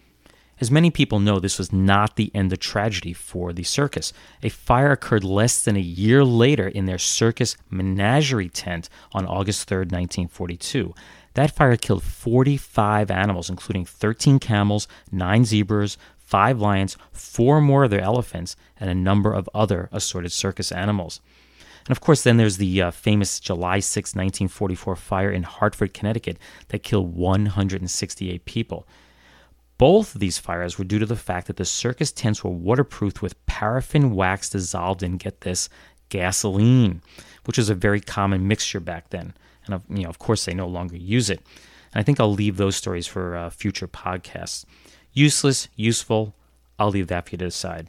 As 0.62 0.70
many 0.70 0.90
people 0.92 1.18
know, 1.18 1.40
this 1.40 1.58
was 1.58 1.72
not 1.72 2.14
the 2.14 2.30
end 2.34 2.52
of 2.52 2.60
tragedy 2.60 3.12
for 3.12 3.52
the 3.52 3.64
circus. 3.64 4.12
A 4.44 4.48
fire 4.48 4.92
occurred 4.92 5.24
less 5.24 5.60
than 5.60 5.76
a 5.76 5.80
year 5.80 6.24
later 6.24 6.68
in 6.68 6.86
their 6.86 6.98
circus 6.98 7.56
menagerie 7.68 8.48
tent 8.48 8.88
on 9.12 9.26
August 9.26 9.68
3, 9.68 9.78
1942. 9.78 10.94
That 11.34 11.54
fire 11.54 11.76
killed 11.76 12.02
45 12.02 13.10
animals, 13.10 13.48
including 13.48 13.86
13 13.86 14.38
camels, 14.38 14.86
9 15.10 15.44
zebras, 15.44 15.96
5 16.18 16.60
lions, 16.60 16.96
4 17.12 17.60
more 17.60 17.84
of 17.84 17.90
their 17.90 18.00
elephants, 18.00 18.56
and 18.78 18.90
a 18.90 18.94
number 18.94 19.32
of 19.32 19.48
other 19.54 19.88
assorted 19.92 20.32
circus 20.32 20.70
animals. 20.70 21.20
And 21.86 21.90
of 21.90 22.00
course, 22.00 22.22
then 22.22 22.36
there's 22.36 22.58
the 22.58 22.82
uh, 22.82 22.90
famous 22.90 23.40
July 23.40 23.80
6, 23.80 24.10
1944 24.10 24.96
fire 24.96 25.30
in 25.30 25.42
Hartford, 25.42 25.94
Connecticut 25.94 26.38
that 26.68 26.82
killed 26.82 27.16
168 27.16 28.44
people. 28.44 28.86
Both 29.78 30.14
of 30.14 30.20
these 30.20 30.38
fires 30.38 30.78
were 30.78 30.84
due 30.84 31.00
to 31.00 31.06
the 31.06 31.16
fact 31.16 31.48
that 31.48 31.56
the 31.56 31.64
circus 31.64 32.12
tents 32.12 32.44
were 32.44 32.50
waterproofed 32.50 33.20
with 33.20 33.44
paraffin 33.46 34.14
wax 34.14 34.48
dissolved 34.50 35.02
in, 35.02 35.16
get 35.16 35.40
this, 35.40 35.68
gasoline, 36.08 37.02
which 37.46 37.58
was 37.58 37.68
a 37.68 37.74
very 37.74 38.00
common 38.00 38.46
mixture 38.46 38.80
back 38.80 39.08
then 39.10 39.34
and 39.66 39.74
of, 39.74 39.84
you 39.88 40.02
know, 40.02 40.08
of 40.08 40.18
course, 40.18 40.44
they 40.44 40.54
no 40.54 40.66
longer 40.66 40.96
use 40.96 41.30
it. 41.30 41.40
And 41.92 42.00
I 42.00 42.02
think 42.02 42.20
I'll 42.20 42.32
leave 42.32 42.56
those 42.56 42.76
stories 42.76 43.06
for 43.06 43.36
uh, 43.36 43.50
future 43.50 43.88
podcasts. 43.88 44.64
Useless, 45.12 45.68
useful. 45.76 46.34
I'll 46.78 46.90
leave 46.90 47.08
that 47.08 47.26
for 47.26 47.32
you 47.32 47.38
to 47.38 47.44
decide. 47.46 47.88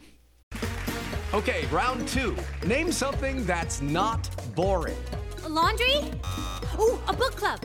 Okay, 1.34 1.66
round 1.68 2.08
two. 2.10 2.38
Name 2.66 2.92
something 2.92 3.46
that's 3.46 3.82
not 3.82 4.30
boring. 4.56 4.98
A 5.46 5.50
laundry? 5.50 5.98
Ooh, 6.80 7.00
a 7.08 7.14
book 7.14 7.36
club. 7.36 7.60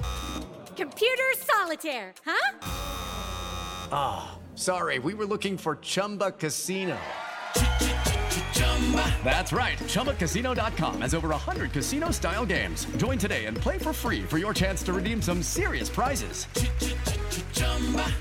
Computer 0.74 1.24
solitaire, 1.36 2.14
huh? 2.24 2.58
Ah, 3.90 4.32
oh, 4.32 4.38
sorry. 4.54 4.98
We 5.00 5.12
were 5.12 5.26
looking 5.26 5.58
for 5.58 5.76
Chumba 5.76 6.32
Casino. 6.32 6.96
That's 9.22 9.52
right. 9.52 9.76
ChumbaCasino.com 9.78 11.02
has 11.02 11.14
over 11.14 11.28
100 11.28 11.72
casino 11.72 12.10
style 12.10 12.46
games. 12.46 12.86
Join 12.96 13.18
today 13.18 13.44
and 13.44 13.56
play 13.56 13.76
for 13.76 13.92
free 13.92 14.22
for 14.22 14.38
your 14.38 14.54
chance 14.54 14.82
to 14.84 14.94
redeem 14.94 15.20
some 15.20 15.42
serious 15.42 15.90
prizes. 15.90 16.46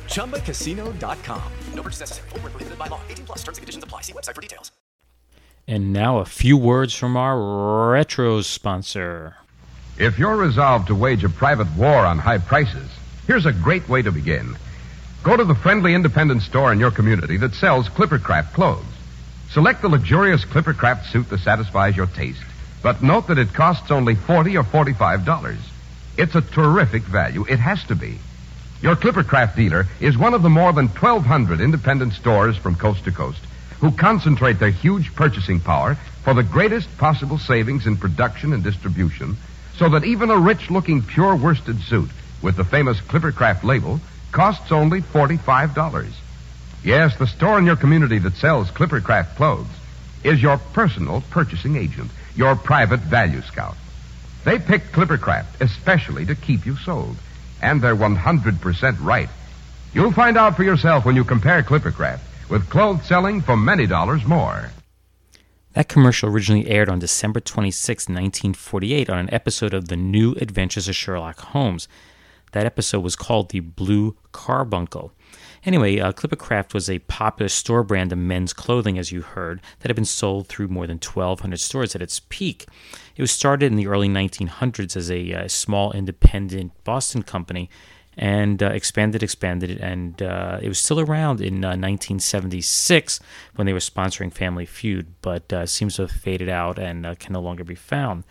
ChumbaCasino.com. 0.08 1.52
No 1.74 1.82
purchase 1.82 2.02
necessary. 2.02 2.30
Void 2.30 2.44
where 2.44 2.52
prohibited 2.52 2.78
by 2.78 2.88
law. 2.88 3.00
18 3.08 3.26
plus. 3.26 3.38
Terms 3.40 3.58
and 3.58 3.64
conditions 3.64 3.84
apply. 3.86 4.02
See 4.02 4.14
website 4.14 4.36
for 4.36 4.42
details. 4.42 4.72
And 5.68 5.92
now 5.92 6.20
a 6.20 6.26
few 6.26 6.58
words 6.58 6.94
from 6.94 7.18
our 7.18 7.92
retro 7.92 8.42
sponsor. 8.42 9.36
If 10.00 10.18
you're 10.20 10.38
resolved 10.38 10.88
to 10.88 10.96
wage 10.96 11.24
a 11.24 11.30
private 11.30 11.68
war 11.76 12.06
on 12.06 12.20
high 12.20 12.38
prices, 12.38 12.90
here's 13.26 13.46
a 13.46 13.52
great 13.52 13.90
way 13.90 14.02
to 14.02 14.12
begin. 14.12 14.56
Go 15.24 15.36
to 15.36 15.44
the 15.44 15.56
friendly 15.56 15.94
independent 15.94 16.42
store 16.44 16.72
in 16.72 16.80
your 16.80 16.92
community 16.92 17.36
that 17.38 17.54
sells 17.54 17.90
Clippercraft 17.90 18.54
clothes. 18.54 18.86
Select 19.52 19.82
the 19.82 19.90
luxurious 19.90 20.44
Clippercraft 20.44 21.06
suit 21.06 21.30
that 21.30 21.40
satisfies 21.40 21.96
your 21.96 22.08
taste, 22.08 22.44
but 22.84 23.02
note 23.02 23.28
that 23.28 23.38
it 23.38 23.54
costs 23.54 23.92
only 23.92 24.16
40 24.16 24.58
or 24.58 24.64
$45. 24.64 25.58
It's 26.18 26.36
a 26.36 26.42
terrific 26.42 27.04
value. 27.04 27.46
It 27.48 27.60
has 27.60 27.84
to 27.86 27.96
be. 27.96 28.20
Your 28.82 28.96
Clippercraft 28.96 29.56
dealer 29.56 29.88
is 30.00 30.18
one 30.18 30.34
of 30.34 30.44
the 30.44 30.50
more 30.50 30.74
than 30.74 30.88
1,200 30.88 31.62
independent 31.62 32.14
stores 32.14 32.58
from 32.58 32.76
coast 32.76 33.06
to 33.06 33.12
coast 33.12 33.40
who 33.80 33.92
concentrate 33.92 34.60
their 34.60 34.70
huge 34.70 35.14
purchasing 35.16 35.60
power 35.60 35.96
for 36.24 36.34
the 36.34 36.44
greatest 36.44 36.96
possible 36.98 37.38
savings 37.38 37.88
in 37.88 37.96
production 37.96 38.54
and 38.54 38.64
distribution 38.64 39.38
so 39.78 39.90
that 39.90 40.04
even 40.04 40.30
a 40.30 40.38
rich 40.38 40.70
looking 40.70 41.02
pure 41.02 41.36
worsted 41.36 41.80
suit 41.82 42.10
with 42.42 42.56
the 42.56 42.64
famous 42.64 43.00
Clippercraft 43.02 43.64
label 43.64 44.00
costs 44.32 44.72
only 44.72 45.02
$45. 45.02 46.14
Yes, 46.84 47.18
the 47.18 47.28
store 47.28 47.60
in 47.60 47.66
your 47.66 47.76
community 47.76 48.20
that 48.20 48.36
sells 48.36 48.72
Clippercraft 48.72 49.36
clothes 49.36 49.68
is 50.24 50.42
your 50.42 50.58
personal 50.74 51.22
purchasing 51.30 51.76
agent, 51.76 52.12
your 52.36 52.56
private 52.56 53.00
value 53.02 53.42
scout. 53.42 53.76
They 54.46 54.60
picked 54.60 54.92
Clippercraft 54.94 55.62
especially 55.62 56.26
to 56.26 56.36
keep 56.36 56.66
you 56.66 56.78
sold, 56.78 57.18
and 57.62 57.82
they're 57.82 57.96
100% 57.96 58.98
right. 59.02 59.30
You'll 59.94 60.12
find 60.12 60.38
out 60.38 60.56
for 60.56 60.64
yourself 60.64 61.06
when 61.06 61.16
you 61.16 61.24
compare 61.24 61.64
Clippercraft 61.64 62.20
with 62.50 62.70
clothes 62.70 63.06
selling 63.06 63.42
for 63.42 63.58
many 63.58 63.88
dollars 63.88 64.24
more. 64.26 64.72
That 65.74 65.90
commercial 65.90 66.30
originally 66.30 66.68
aired 66.70 66.90
on 66.90 67.00
December 67.00 67.40
26, 67.40 68.08
1948, 68.08 69.10
on 69.10 69.20
an 69.20 69.34
episode 69.34 69.74
of 69.74 69.90
The 69.90 69.96
New 69.96 70.34
Adventures 70.42 70.88
of 70.88 70.96
Sherlock 70.96 71.40
Holmes. 71.40 71.88
That 72.54 72.66
episode 72.66 73.02
was 73.02 73.16
called 73.16 73.50
The 73.50 73.60
Blue 73.60 74.16
Carbuncle. 74.32 75.12
Anyway, 75.66 76.00
uh, 76.00 76.12
Clippercraft 76.12 76.74
was 76.74 76.90
a 76.90 77.00
popular 77.00 77.50
store 77.50 77.84
brand 77.84 78.12
of 78.12 78.18
men's 78.18 78.54
clothing, 78.54 78.98
as 78.98 79.12
you 79.12 79.22
heard, 79.22 79.62
that 79.80 79.90
had 79.90 79.96
been 79.96 80.06
sold 80.06 80.48
through 80.48 80.68
more 80.68 80.88
than 80.88 80.98
1,200 80.98 81.60
stores 81.60 81.96
at 81.96 82.02
its 82.02 82.22
peak. 82.30 82.66
It 83.16 83.22
was 83.22 83.32
started 83.32 83.66
in 83.68 83.76
the 83.76 83.88
early 83.88 84.08
1900s 84.08 84.96
as 84.96 85.12
a, 85.12 85.34
uh 85.34 85.48
small 85.48 85.92
independent 85.92 86.72
Boston 86.84 87.24
company 87.24 87.70
and 88.18 88.64
uh, 88.64 88.68
expanded, 88.68 89.22
expanded, 89.22 89.78
and 89.80 90.22
uh, 90.22 90.58
it 90.62 90.68
was 90.68 90.80
still 90.80 91.00
around 91.00 91.40
in 91.40 91.64
uh, 91.64 91.70
1976 91.70 93.20
when 93.56 93.68
they 93.68 93.74
were 93.74 93.80
sponsoring 93.80 94.34
Family 94.34 94.66
Feud, 94.66 95.08
but 95.22 95.54
uh, 95.54 95.66
seems 95.68 95.96
to 95.96 96.04
have 96.04 96.12
faded 96.12 96.50
out 96.50 96.80
and 96.80 97.06
uh, 97.06 97.16
can 97.16 97.34
no 97.34 97.40
longer 97.40 97.64
be 97.64 97.76
found. 97.76 98.24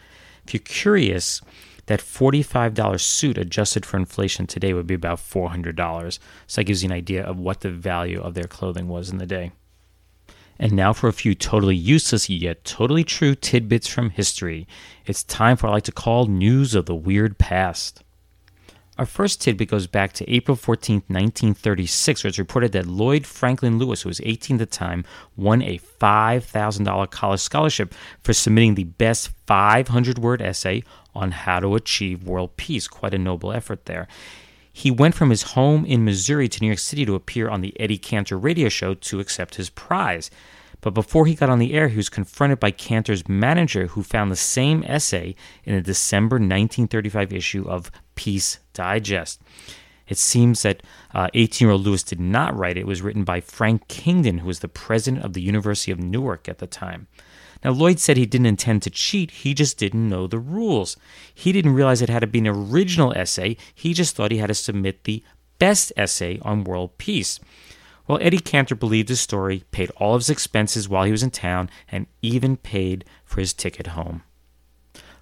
If 0.45 0.55
you're 0.55 0.61
curious, 0.65 1.41
that 1.87 2.01
$45 2.01 3.01
suit 3.01 3.39
adjusted 3.39 3.87
for 3.87 3.97
inflation 3.97 4.47
today 4.47 4.73
would 4.73 4.87
be 4.87 4.95
about 4.95 5.19
$400. 5.19 6.19
So 6.47 6.61
that 6.61 6.65
gives 6.65 6.83
you 6.83 6.89
an 6.89 6.93
idea 6.97 7.25
of 7.25 7.39
what 7.39 7.61
the 7.61 7.71
value 7.71 8.21
of 8.21 8.35
their 8.35 8.45
clothing 8.45 8.89
was 8.89 9.11
in 9.11 9.19
the 9.19 9.27
day. 9.27 9.53
And 10.59 10.73
now 10.73 10.93
for 10.93 11.09
a 11.09 11.13
few 11.13 11.35
totally 11.35 11.77
useless 11.77 12.31
yet 12.31 12.65
totally 12.65 13.05
true 13.05 13.35
tidbits 13.35 13.87
from 13.87 14.11
history. 14.11 14.67
It's 15.05 15.23
time 15.23 15.57
for 15.57 15.67
what 15.67 15.73
I 15.73 15.75
like 15.75 15.83
to 15.85 15.93
call 15.93 16.27
news 16.27 16.75
of 16.75 16.87
the 16.87 16.95
weird 16.95 17.39
past. 17.39 18.03
Our 18.99 19.05
first 19.05 19.43
tidbit 19.43 19.69
goes 19.69 19.87
back 19.87 20.15
to 20.15 20.31
April 20.31 20.57
14, 20.57 21.03
1936, 21.09 22.25
where 22.25 22.29
it's 22.29 22.39
reported 22.39 22.73
that 22.73 22.87
Lloyd 22.87 23.27
Franklin 23.27 23.79
Lewis, 23.79 24.03
who 24.03 24.09
was 24.09 24.23
18 24.25 24.57
at 24.57 24.59
the 24.59 24.67
time, 24.67 25.05
won 25.37 25.61
a 25.61 25.79
$5,000 26.01 27.11
college 27.11 27.41
scholarship 27.41 27.95
for 28.23 28.33
submitting 28.33 28.75
the 28.75 28.85
best 28.85 29.33
500 29.47 30.19
word 30.19 30.41
essay 30.41 30.83
on 31.15 31.31
how 31.33 31.61
to 31.61 31.75
achieve 31.75 32.25
world 32.25 32.57
peace. 32.57 32.89
Quite 32.89 33.13
a 33.13 33.19
noble 33.19 33.53
effort 33.53 33.85
there. 33.85 34.09
He 34.73 34.91
went 34.91 35.15
from 35.15 35.31
his 35.31 35.43
home 35.43 35.85
in 35.85 36.05
Missouri 36.05 36.49
to 36.49 36.61
New 36.61 36.69
York 36.69 36.79
City 36.79 37.05
to 37.05 37.15
appear 37.15 37.49
on 37.49 37.61
the 37.61 37.79
Eddie 37.79 37.99
Cantor 37.99 38.39
radio 38.39 38.69
show 38.71 38.95
to 38.95 39.21
accept 39.21 39.57
his 39.57 39.71
prize. 39.71 40.31
But 40.87 40.95
before 40.95 41.27
he 41.27 41.35
got 41.35 41.51
on 41.51 41.59
the 41.59 41.75
air, 41.75 41.89
he 41.89 41.97
was 41.97 42.09
confronted 42.09 42.61
by 42.61 42.71
Cantor's 42.71 43.29
manager, 43.29 43.89
who 43.89 44.05
found 44.05 44.31
the 44.31 44.37
same 44.37 44.85
essay 44.87 45.35
in 45.65 45.75
a 45.75 45.83
December 45.83 46.37
1935 46.37 47.33
issue 47.33 47.69
of 47.69 47.91
Peace 48.15 48.61
Digest. 48.73 49.41
It 50.07 50.17
seems 50.17 50.63
that 50.63 50.85
uh, 51.13 51.27
18 51.35 51.67
year 51.67 51.73
old 51.73 51.81
Lewis 51.81 52.05
did 52.05 52.21
not 52.21 52.57
write 52.57 52.77
it. 52.77 52.83
It 52.83 52.87
was 52.87 53.03
written 53.03 53.25
by 53.25 53.41
Frank 53.41 53.89
Kingdon, 53.89 54.39
who 54.39 54.47
was 54.47 54.61
the 54.61 54.69
president 54.69 55.25
of 55.25 55.33
the 55.33 55.43
University 55.43 55.91
of 55.91 55.99
Newark 55.99 56.49
at 56.49 56.59
the 56.59 56.69
time. 56.69 57.09
Now, 57.65 57.73
Lloyd 57.73 57.99
said 57.99 58.17
he 58.17 58.25
didn't 58.25 58.47
intend 58.47 58.83
to 58.83 58.91
cheat, 58.91 59.33
he 59.33 59.55
just 59.55 59.79
didn't 59.79 60.09
know 60.09 60.29
the 60.29 60.39
rules. 60.39 60.97
He 61.35 61.51
didn't 61.51 61.75
realize 61.75 62.01
it 62.01 62.09
had 62.09 62.21
to 62.21 62.29
be 62.29 62.39
an 62.39 62.47
original 62.47 63.13
essay, 63.17 63.57
he 63.75 63.93
just 63.93 64.15
thought 64.15 64.31
he 64.31 64.39
had 64.39 64.51
to 64.51 64.55
submit 64.55 65.03
the 65.03 65.25
best 65.59 65.93
essay 65.97 66.39
on 66.43 66.63
world 66.63 66.97
peace. 66.97 67.41
Well, 68.07 68.19
Eddie 68.21 68.39
Cantor 68.39 68.77
believed 68.77 69.09
his 69.09 69.21
story, 69.21 69.65
paid 69.73 69.91
all 69.97 70.15
of 70.15 70.21
his 70.21 70.31
expenses 70.31 70.89
while 70.89 71.05
he 71.05 71.13
was 71.13 71.23
in 71.23 71.31
town, 71.31 71.69
and 71.89 72.07
even 72.23 72.57
paid 72.57 73.05
for 73.25 73.41
his 73.41 73.53
ticket 73.53 73.89
home. 73.89 74.23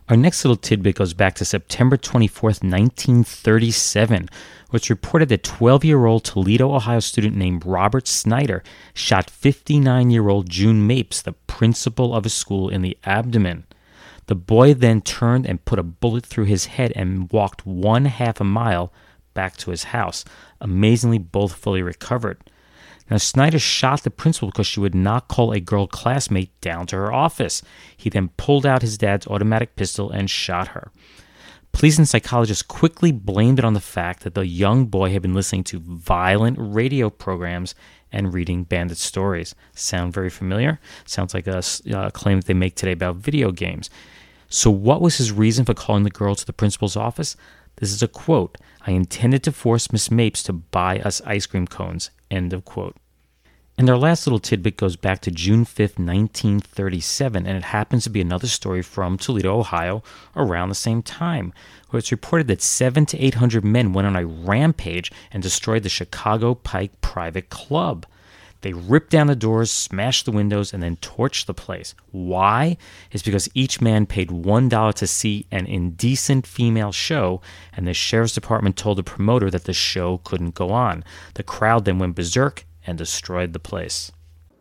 Our 0.06 0.18
next 0.18 0.44
little 0.44 0.56
tidbit 0.56 0.96
goes 0.96 1.14
back 1.14 1.34
to 1.36 1.46
September 1.46 1.96
24th, 1.96 2.62
1937, 2.62 4.28
which 4.68 4.90
reported 4.90 5.30
that 5.30 5.42
12 5.42 5.82
year 5.82 6.04
old 6.04 6.24
Toledo, 6.24 6.74
Ohio 6.74 7.00
student 7.00 7.36
named 7.36 7.64
Robert 7.64 8.06
Snyder 8.06 8.62
shot 8.92 9.30
59 9.30 10.10
year 10.10 10.28
old 10.28 10.50
June 10.50 10.86
Mapes, 10.86 11.22
the 11.22 11.32
principal 11.32 12.14
of 12.14 12.26
a 12.26 12.28
school, 12.28 12.68
in 12.68 12.82
the 12.82 12.98
abdomen. 13.04 13.64
The 14.26 14.34
boy 14.34 14.74
then 14.74 15.00
turned 15.00 15.46
and 15.46 15.64
put 15.64 15.78
a 15.78 15.82
bullet 15.82 16.26
through 16.26 16.44
his 16.44 16.66
head 16.66 16.92
and 16.94 17.32
walked 17.32 17.64
one 17.64 18.04
half 18.04 18.40
a 18.40 18.44
mile 18.44 18.92
back 19.32 19.56
to 19.58 19.70
his 19.70 19.84
house. 19.84 20.22
Amazingly, 20.60 21.18
both 21.18 21.54
fully 21.54 21.82
recovered. 21.82 22.38
Now, 23.10 23.18
Snyder 23.18 23.58
shot 23.58 24.02
the 24.02 24.10
principal 24.10 24.48
because 24.48 24.66
she 24.66 24.80
would 24.80 24.94
not 24.94 25.28
call 25.28 25.52
a 25.52 25.60
girl 25.60 25.86
classmate 25.86 26.58
down 26.60 26.86
to 26.86 26.96
her 26.96 27.12
office. 27.12 27.62
He 27.96 28.08
then 28.08 28.30
pulled 28.36 28.64
out 28.64 28.82
his 28.82 28.96
dad's 28.96 29.26
automatic 29.26 29.76
pistol 29.76 30.10
and 30.10 30.30
shot 30.30 30.68
her. 30.68 30.90
Police 31.72 31.98
and 31.98 32.08
psychologists 32.08 32.62
quickly 32.62 33.10
blamed 33.10 33.58
it 33.58 33.64
on 33.64 33.74
the 33.74 33.80
fact 33.80 34.22
that 34.22 34.34
the 34.34 34.46
young 34.46 34.86
boy 34.86 35.10
had 35.10 35.22
been 35.22 35.34
listening 35.34 35.64
to 35.64 35.80
violent 35.80 36.56
radio 36.58 37.10
programs 37.10 37.74
and 38.12 38.32
reading 38.32 38.62
bandit 38.62 38.96
stories. 38.96 39.56
Sound 39.74 40.12
very 40.14 40.30
familiar? 40.30 40.78
Sounds 41.04 41.34
like 41.34 41.48
a, 41.48 41.62
a 41.86 41.98
uh, 41.98 42.10
claim 42.10 42.38
that 42.38 42.46
they 42.46 42.54
make 42.54 42.76
today 42.76 42.92
about 42.92 43.16
video 43.16 43.50
games. 43.50 43.90
So, 44.48 44.70
what 44.70 45.00
was 45.00 45.18
his 45.18 45.32
reason 45.32 45.64
for 45.64 45.74
calling 45.74 46.04
the 46.04 46.10
girl 46.10 46.36
to 46.36 46.46
the 46.46 46.52
principal's 46.52 46.96
office? 46.96 47.36
This 47.76 47.92
is 47.92 48.02
a 48.02 48.08
quote 48.08 48.56
I 48.86 48.92
intended 48.92 49.42
to 49.44 49.52
force 49.52 49.92
Miss 49.92 50.10
Mapes 50.10 50.42
to 50.44 50.52
buy 50.52 50.98
us 51.00 51.20
ice 51.22 51.46
cream 51.46 51.66
cones. 51.66 52.10
End 52.30 52.52
of 52.52 52.64
quote. 52.64 52.96
And 53.76 53.90
our 53.90 53.96
last 53.96 54.24
little 54.24 54.38
tidbit 54.38 54.76
goes 54.76 54.94
back 54.94 55.20
to 55.22 55.32
June 55.32 55.64
5th, 55.64 55.98
1937, 55.98 57.44
and 57.44 57.56
it 57.56 57.64
happens 57.64 58.04
to 58.04 58.10
be 58.10 58.20
another 58.20 58.46
story 58.46 58.82
from 58.82 59.18
Toledo, 59.18 59.58
Ohio, 59.58 60.04
around 60.36 60.68
the 60.68 60.76
same 60.76 61.02
time, 61.02 61.52
where 61.90 61.98
it's 61.98 62.12
reported 62.12 62.46
that 62.46 62.62
seven 62.62 63.04
to 63.06 63.18
eight 63.18 63.34
hundred 63.34 63.64
men 63.64 63.92
went 63.92 64.06
on 64.06 64.14
a 64.14 64.26
rampage 64.26 65.10
and 65.32 65.42
destroyed 65.42 65.82
the 65.82 65.88
Chicago 65.88 66.54
Pike 66.54 67.00
Private 67.00 67.50
Club. 67.50 68.06
They 68.64 68.72
ripped 68.72 69.10
down 69.10 69.26
the 69.26 69.36
doors, 69.36 69.70
smashed 69.70 70.24
the 70.24 70.32
windows, 70.32 70.72
and 70.72 70.82
then 70.82 70.96
torched 70.96 71.44
the 71.44 71.52
place. 71.52 71.94
Why? 72.12 72.78
It's 73.12 73.22
because 73.22 73.46
each 73.52 73.82
man 73.82 74.06
paid 74.06 74.30
$1 74.30 74.94
to 74.94 75.06
see 75.06 75.46
an 75.50 75.66
indecent 75.66 76.46
female 76.46 76.90
show, 76.90 77.42
and 77.74 77.86
the 77.86 77.92
sheriff's 77.92 78.32
department 78.32 78.78
told 78.78 78.96
the 78.96 79.02
promoter 79.02 79.50
that 79.50 79.64
the 79.64 79.74
show 79.74 80.22
couldn't 80.24 80.54
go 80.54 80.70
on. 80.70 81.04
The 81.34 81.42
crowd 81.42 81.84
then 81.84 81.98
went 81.98 82.14
berserk 82.14 82.64
and 82.86 82.96
destroyed 82.96 83.52
the 83.52 83.58
place. 83.58 84.10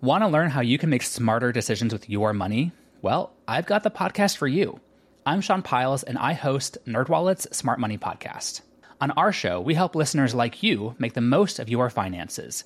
Want 0.01 0.21
to 0.21 0.27
learn 0.27 0.49
how 0.49 0.59
you 0.59 0.77
can 0.77 0.89
make 0.89 1.03
smarter 1.03 1.53
decisions 1.53 1.93
with 1.93 2.09
your 2.09 2.33
money? 2.33 2.73
Well, 3.01 3.31
I've 3.47 3.67
got 3.67 3.83
the 3.83 3.89
podcast 3.89 4.35
for 4.35 4.47
you. 4.47 4.81
I'm 5.25 5.39
Sean 5.39 5.61
Pyles, 5.61 6.03
and 6.03 6.17
I 6.17 6.33
host 6.33 6.77
NerdWallet's 6.85 7.55
Smart 7.55 7.79
Money 7.79 7.97
Podcast. 7.97 8.63
On 8.99 9.11
our 9.11 9.31
show, 9.31 9.61
we 9.61 9.75
help 9.75 9.95
listeners 9.95 10.35
like 10.35 10.61
you 10.61 10.93
make 10.99 11.13
the 11.13 11.21
most 11.21 11.57
of 11.57 11.69
your 11.69 11.89
finances. 11.89 12.65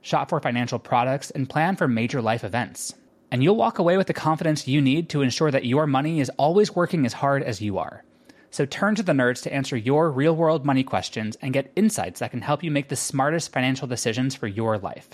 shop 0.00 0.28
for 0.28 0.40
financial 0.40 0.78
products, 0.78 1.30
and 1.30 1.48
plan 1.48 1.76
for 1.76 1.88
major 1.88 2.22
life 2.22 2.44
events. 2.44 2.94
And 3.30 3.42
you'll 3.42 3.56
walk 3.56 3.78
away 3.78 3.96
with 3.96 4.06
the 4.06 4.14
confidence 4.14 4.66
you 4.66 4.80
need 4.80 5.08
to 5.10 5.22
ensure 5.22 5.50
that 5.50 5.66
your 5.66 5.86
money 5.86 6.20
is 6.20 6.30
always 6.38 6.74
working 6.74 7.04
as 7.04 7.12
hard 7.12 7.42
as 7.42 7.60
you 7.60 7.78
are. 7.78 8.04
So 8.50 8.64
turn 8.64 8.94
to 8.94 9.02
the 9.02 9.12
nerds 9.12 9.42
to 9.42 9.52
answer 9.52 9.76
your 9.76 10.10
real 10.10 10.34
world 10.34 10.64
money 10.64 10.82
questions 10.82 11.36
and 11.42 11.52
get 11.52 11.70
insights 11.76 12.20
that 12.20 12.30
can 12.30 12.40
help 12.40 12.62
you 12.62 12.70
make 12.70 12.88
the 12.88 12.96
smartest 12.96 13.52
financial 13.52 13.86
decisions 13.86 14.34
for 14.34 14.46
your 14.46 14.78
life. 14.78 15.10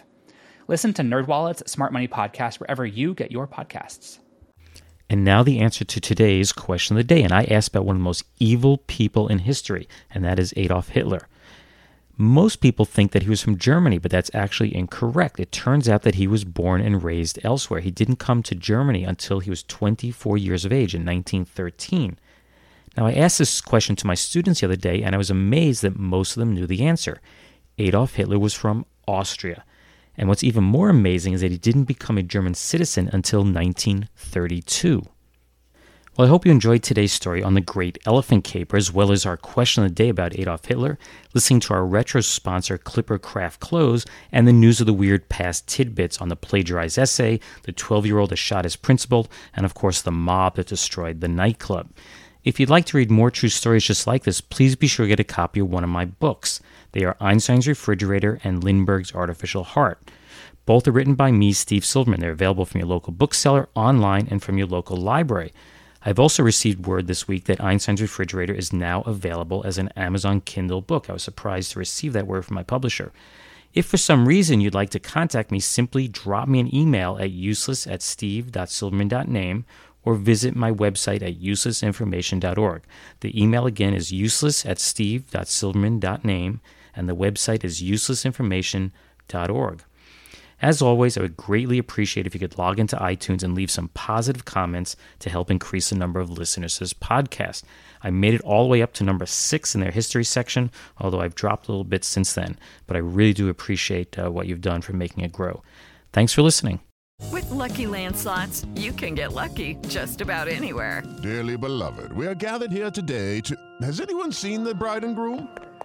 Listen 0.68 0.94
to 0.94 1.02
NerdWallet's 1.02 1.70
Smart 1.70 1.92
Money 1.92 2.08
Podcast 2.08 2.60
wherever 2.60 2.86
you 2.86 3.12
get 3.12 3.32
your 3.32 3.48
podcasts. 3.48 4.18
And 5.10 5.24
now 5.24 5.42
the 5.42 5.58
answer 5.58 5.84
to 5.84 6.00
today's 6.00 6.52
question 6.52 6.96
of 6.96 6.98
the 6.98 7.14
day. 7.14 7.22
And 7.22 7.32
I 7.32 7.44
asked 7.44 7.68
about 7.68 7.84
one 7.84 7.96
of 7.96 8.00
the 8.00 8.04
most 8.04 8.24
evil 8.38 8.78
people 8.78 9.28
in 9.28 9.40
history, 9.40 9.88
and 10.10 10.24
that 10.24 10.38
is 10.38 10.54
Adolf 10.56 10.88
Hitler. 10.88 11.28
Most 12.16 12.60
people 12.60 12.84
think 12.84 13.10
that 13.10 13.24
he 13.24 13.28
was 13.28 13.42
from 13.42 13.58
Germany, 13.58 13.98
but 13.98 14.10
that's 14.10 14.30
actually 14.32 14.74
incorrect. 14.74 15.40
It 15.40 15.50
turns 15.50 15.88
out 15.88 16.02
that 16.02 16.14
he 16.14 16.28
was 16.28 16.44
born 16.44 16.80
and 16.80 17.02
raised 17.02 17.40
elsewhere. 17.42 17.80
He 17.80 17.90
didn't 17.90 18.16
come 18.16 18.42
to 18.44 18.54
Germany 18.54 19.02
until 19.02 19.40
he 19.40 19.50
was 19.50 19.64
24 19.64 20.38
years 20.38 20.64
of 20.64 20.72
age 20.72 20.94
in 20.94 21.04
1913. 21.04 22.16
Now, 22.96 23.06
I 23.06 23.14
asked 23.14 23.38
this 23.38 23.60
question 23.60 23.96
to 23.96 24.06
my 24.06 24.14
students 24.14 24.60
the 24.60 24.66
other 24.66 24.76
day, 24.76 25.02
and 25.02 25.14
I 25.14 25.18
was 25.18 25.30
amazed 25.30 25.82
that 25.82 25.98
most 25.98 26.36
of 26.36 26.40
them 26.40 26.54
knew 26.54 26.68
the 26.68 26.84
answer. 26.84 27.20
Adolf 27.78 28.14
Hitler 28.14 28.38
was 28.38 28.54
from 28.54 28.86
Austria. 29.08 29.64
And 30.16 30.28
what's 30.28 30.44
even 30.44 30.62
more 30.62 30.90
amazing 30.90 31.32
is 31.32 31.40
that 31.40 31.50
he 31.50 31.58
didn't 31.58 31.84
become 31.84 32.16
a 32.16 32.22
German 32.22 32.54
citizen 32.54 33.10
until 33.12 33.40
1932. 33.40 35.02
Well, 36.16 36.28
I 36.28 36.30
hope 36.30 36.46
you 36.46 36.52
enjoyed 36.52 36.84
today's 36.84 37.10
story 37.10 37.42
on 37.42 37.54
the 37.54 37.60
Great 37.60 37.98
Elephant 38.06 38.44
Caper, 38.44 38.76
as 38.76 38.92
well 38.92 39.10
as 39.10 39.26
our 39.26 39.36
question 39.36 39.82
of 39.82 39.90
the 39.90 39.94
day 39.96 40.08
about 40.08 40.38
Adolf 40.38 40.64
Hitler, 40.64 40.96
listening 41.34 41.58
to 41.58 41.74
our 41.74 41.84
retro 41.84 42.20
sponsor, 42.20 42.78
Clipper 42.78 43.18
Craft 43.18 43.58
Clothes, 43.58 44.06
and 44.30 44.46
the 44.46 44.52
news 44.52 44.78
of 44.78 44.86
the 44.86 44.92
weird 44.92 45.28
past 45.28 45.66
tidbits 45.66 46.20
on 46.20 46.28
the 46.28 46.36
plagiarized 46.36 47.00
essay, 47.00 47.40
the 47.64 47.72
12 47.72 48.06
year 48.06 48.20
old 48.20 48.30
that 48.30 48.36
shot 48.36 48.62
his 48.62 48.76
principal, 48.76 49.26
and 49.56 49.66
of 49.66 49.74
course, 49.74 50.02
the 50.02 50.12
mob 50.12 50.54
that 50.54 50.68
destroyed 50.68 51.20
the 51.20 51.26
nightclub. 51.26 51.90
If 52.44 52.60
you'd 52.60 52.70
like 52.70 52.84
to 52.86 52.96
read 52.96 53.10
more 53.10 53.32
true 53.32 53.48
stories 53.48 53.82
just 53.82 54.06
like 54.06 54.22
this, 54.22 54.40
please 54.40 54.76
be 54.76 54.86
sure 54.86 55.06
to 55.06 55.08
get 55.08 55.18
a 55.18 55.24
copy 55.24 55.58
of 55.58 55.68
one 55.68 55.82
of 55.82 55.90
my 55.90 56.04
books. 56.04 56.60
They 56.92 57.02
are 57.02 57.16
Einstein's 57.18 57.66
Refrigerator 57.66 58.38
and 58.44 58.62
Lindbergh's 58.62 59.12
Artificial 59.12 59.64
Heart. 59.64 60.12
Both 60.64 60.86
are 60.86 60.92
written 60.92 61.16
by 61.16 61.32
me, 61.32 61.52
Steve 61.52 61.84
Silverman. 61.84 62.20
They're 62.20 62.30
available 62.30 62.66
from 62.66 62.82
your 62.82 62.88
local 62.88 63.12
bookseller, 63.12 63.68
online, 63.74 64.28
and 64.30 64.40
from 64.40 64.58
your 64.58 64.68
local 64.68 64.96
library. 64.96 65.52
I've 66.04 66.18
also 66.18 66.42
received 66.42 66.86
word 66.86 67.06
this 67.06 67.26
week 67.26 67.44
that 67.44 67.62
Einstein's 67.62 68.02
Refrigerator 68.02 68.52
is 68.52 68.74
now 68.74 69.00
available 69.02 69.62
as 69.64 69.78
an 69.78 69.88
Amazon 69.96 70.42
Kindle 70.42 70.82
book. 70.82 71.08
I 71.08 71.14
was 71.14 71.22
surprised 71.22 71.72
to 71.72 71.78
receive 71.78 72.12
that 72.12 72.26
word 72.26 72.44
from 72.44 72.56
my 72.56 72.62
publisher. 72.62 73.10
If 73.72 73.86
for 73.86 73.96
some 73.96 74.28
reason 74.28 74.60
you'd 74.60 74.74
like 74.74 74.90
to 74.90 75.00
contact 75.00 75.50
me, 75.50 75.60
simply 75.60 76.06
drop 76.06 76.46
me 76.46 76.60
an 76.60 76.74
email 76.74 77.16
at 77.18 77.30
useless 77.30 77.86
at 77.86 78.02
steve.silverman.name 78.02 79.64
or 80.04 80.14
visit 80.14 80.54
my 80.54 80.70
website 80.70 81.22
at 81.22 81.40
uselessinformation.org. 81.40 82.82
The 83.20 83.42
email 83.42 83.66
again 83.66 83.94
is 83.94 84.12
useless 84.12 84.66
at 84.66 84.78
steve.silverman.name 84.78 86.60
and 86.94 87.08
the 87.08 87.16
website 87.16 87.64
is 87.64 87.82
uselessinformation.org. 87.82 89.82
As 90.64 90.80
always, 90.80 91.18
I 91.18 91.20
would 91.20 91.36
greatly 91.36 91.76
appreciate 91.76 92.26
if 92.26 92.32
you 92.32 92.40
could 92.40 92.56
log 92.56 92.78
into 92.78 92.96
iTunes 92.96 93.42
and 93.42 93.54
leave 93.54 93.70
some 93.70 93.88
positive 93.88 94.46
comments 94.46 94.96
to 95.18 95.28
help 95.28 95.50
increase 95.50 95.90
the 95.90 95.94
number 95.94 96.20
of 96.20 96.30
listeners 96.30 96.72
to 96.74 96.80
this 96.80 96.94
podcast. 96.94 97.64
I 98.02 98.08
made 98.08 98.32
it 98.32 98.40
all 98.40 98.62
the 98.62 98.70
way 98.70 98.80
up 98.80 98.94
to 98.94 99.04
number 99.04 99.26
six 99.26 99.74
in 99.74 99.82
their 99.82 99.90
history 99.90 100.24
section, 100.24 100.70
although 100.96 101.20
I've 101.20 101.34
dropped 101.34 101.68
a 101.68 101.70
little 101.70 101.84
bit 101.84 102.02
since 102.02 102.32
then. 102.32 102.58
But 102.86 102.96
I 102.96 103.00
really 103.00 103.34
do 103.34 103.50
appreciate 103.50 104.18
uh, 104.18 104.30
what 104.30 104.46
you've 104.46 104.62
done 104.62 104.80
for 104.80 104.94
making 104.94 105.22
it 105.22 105.32
grow. 105.32 105.62
Thanks 106.14 106.32
for 106.32 106.40
listening. 106.40 106.80
With 107.30 107.50
lucky 107.50 107.84
landslots, 107.84 108.64
you 108.80 108.92
can 108.92 109.14
get 109.14 109.34
lucky 109.34 109.76
just 109.88 110.22
about 110.22 110.48
anywhere. 110.48 111.02
Dearly 111.22 111.58
beloved, 111.58 112.14
we 112.14 112.26
are 112.26 112.34
gathered 112.34 112.72
here 112.72 112.90
today 112.90 113.42
to. 113.42 113.54
Has 113.82 114.00
anyone 114.00 114.32
seen 114.32 114.64
the 114.64 114.74
bride 114.74 115.04
and 115.04 115.14
groom? 115.14 115.46